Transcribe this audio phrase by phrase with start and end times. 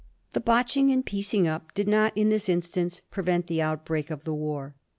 [0.33, 4.23] The botching and piecing up did not in this instance pre vent the outbreak of
[4.23, 4.73] the war.